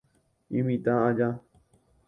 [0.59, 1.29] Imitã aja.